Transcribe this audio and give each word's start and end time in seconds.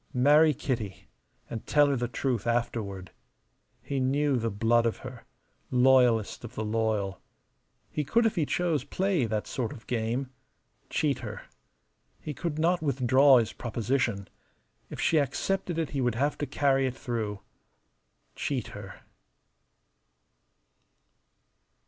Marry 0.15 0.55
Kitty, 0.55 1.07
and 1.47 1.67
tell 1.67 1.85
her 1.85 1.95
the 1.95 2.07
truth 2.07 2.47
afterward. 2.47 3.11
He 3.83 3.99
knew 3.99 4.35
the 4.37 4.49
blood 4.49 4.87
of 4.87 4.97
her 5.05 5.25
loyalest 5.69 6.43
of 6.43 6.55
the 6.55 6.65
loyal. 6.65 7.21
He 7.91 8.03
could 8.03 8.25
if 8.25 8.33
he 8.35 8.47
chose 8.47 8.83
play 8.83 9.27
that 9.27 9.45
sort 9.45 9.71
of 9.71 9.85
game 9.85 10.31
cheat 10.89 11.19
her. 11.19 11.43
He 12.19 12.33
could 12.33 12.57
not 12.57 12.81
withdraw 12.81 13.37
his 13.37 13.53
proposition. 13.53 14.27
If 14.89 14.99
she 14.99 15.19
accepted 15.19 15.77
it 15.77 15.91
he 15.91 16.01
would 16.01 16.15
have 16.15 16.35
to 16.39 16.47
carry 16.47 16.87
it 16.87 16.95
through. 16.95 17.41
Cheat 18.35 18.69
her. 18.69 19.01